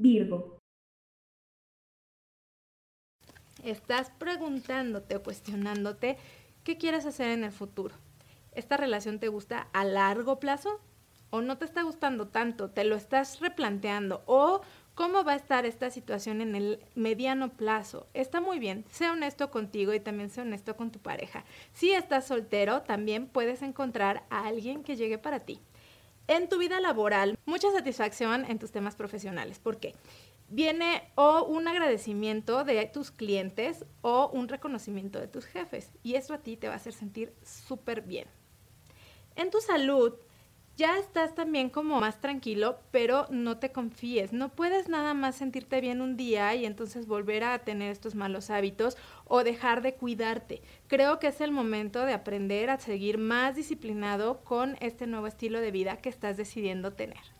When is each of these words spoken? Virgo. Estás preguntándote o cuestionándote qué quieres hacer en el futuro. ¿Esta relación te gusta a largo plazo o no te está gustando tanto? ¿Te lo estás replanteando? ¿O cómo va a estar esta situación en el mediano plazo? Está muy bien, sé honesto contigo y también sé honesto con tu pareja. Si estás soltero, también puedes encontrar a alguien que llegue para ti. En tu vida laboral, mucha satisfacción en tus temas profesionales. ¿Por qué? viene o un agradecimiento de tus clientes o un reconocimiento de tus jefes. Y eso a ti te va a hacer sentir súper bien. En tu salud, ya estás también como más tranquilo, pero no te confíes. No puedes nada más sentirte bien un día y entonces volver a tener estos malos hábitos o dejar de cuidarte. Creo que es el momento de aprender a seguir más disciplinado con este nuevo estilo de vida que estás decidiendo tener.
Virgo. 0.00 0.58
Estás 3.62 4.10
preguntándote 4.18 5.16
o 5.16 5.22
cuestionándote 5.22 6.16
qué 6.64 6.78
quieres 6.78 7.04
hacer 7.04 7.30
en 7.30 7.44
el 7.44 7.52
futuro. 7.52 7.94
¿Esta 8.52 8.78
relación 8.78 9.20
te 9.20 9.28
gusta 9.28 9.68
a 9.74 9.84
largo 9.84 10.40
plazo 10.40 10.80
o 11.28 11.42
no 11.42 11.58
te 11.58 11.66
está 11.66 11.82
gustando 11.82 12.28
tanto? 12.28 12.70
¿Te 12.70 12.84
lo 12.84 12.96
estás 12.96 13.40
replanteando? 13.40 14.22
¿O 14.24 14.62
cómo 14.94 15.22
va 15.22 15.32
a 15.32 15.36
estar 15.36 15.66
esta 15.66 15.90
situación 15.90 16.40
en 16.40 16.54
el 16.54 16.80
mediano 16.94 17.50
plazo? 17.50 18.06
Está 18.14 18.40
muy 18.40 18.58
bien, 18.58 18.86
sé 18.90 19.10
honesto 19.10 19.50
contigo 19.50 19.92
y 19.92 20.00
también 20.00 20.30
sé 20.30 20.40
honesto 20.40 20.76
con 20.76 20.90
tu 20.90 20.98
pareja. 20.98 21.44
Si 21.74 21.92
estás 21.92 22.26
soltero, 22.26 22.82
también 22.82 23.26
puedes 23.26 23.60
encontrar 23.60 24.24
a 24.30 24.46
alguien 24.46 24.82
que 24.82 24.96
llegue 24.96 25.18
para 25.18 25.40
ti. 25.40 25.60
En 26.30 26.48
tu 26.48 26.58
vida 26.58 26.78
laboral, 26.78 27.36
mucha 27.44 27.72
satisfacción 27.72 28.44
en 28.44 28.60
tus 28.60 28.70
temas 28.70 28.94
profesionales. 28.94 29.58
¿Por 29.58 29.80
qué? 29.80 29.96
viene 30.48 31.02
o 31.14 31.44
un 31.44 31.66
agradecimiento 31.68 32.64
de 32.64 32.84
tus 32.86 33.10
clientes 33.10 33.84
o 34.02 34.28
un 34.32 34.48
reconocimiento 34.48 35.18
de 35.18 35.28
tus 35.28 35.46
jefes. 35.46 35.90
Y 36.02 36.14
eso 36.14 36.34
a 36.34 36.38
ti 36.38 36.56
te 36.56 36.66
va 36.66 36.74
a 36.74 36.76
hacer 36.76 36.92
sentir 36.92 37.32
súper 37.42 38.02
bien. 38.02 38.26
En 39.36 39.50
tu 39.50 39.60
salud, 39.60 40.14
ya 40.80 40.98
estás 40.98 41.34
también 41.34 41.68
como 41.68 42.00
más 42.00 42.22
tranquilo, 42.22 42.78
pero 42.90 43.26
no 43.28 43.58
te 43.58 43.70
confíes. 43.70 44.32
No 44.32 44.48
puedes 44.48 44.88
nada 44.88 45.12
más 45.12 45.36
sentirte 45.36 45.82
bien 45.82 46.00
un 46.00 46.16
día 46.16 46.54
y 46.54 46.64
entonces 46.64 47.06
volver 47.06 47.44
a 47.44 47.58
tener 47.58 47.92
estos 47.92 48.14
malos 48.14 48.48
hábitos 48.48 48.96
o 49.26 49.44
dejar 49.44 49.82
de 49.82 49.96
cuidarte. 49.96 50.62
Creo 50.86 51.18
que 51.18 51.26
es 51.26 51.42
el 51.42 51.52
momento 51.52 52.06
de 52.06 52.14
aprender 52.14 52.70
a 52.70 52.78
seguir 52.78 53.18
más 53.18 53.56
disciplinado 53.56 54.42
con 54.42 54.78
este 54.80 55.06
nuevo 55.06 55.26
estilo 55.26 55.60
de 55.60 55.70
vida 55.70 55.98
que 55.98 56.08
estás 56.08 56.38
decidiendo 56.38 56.94
tener. 56.94 57.39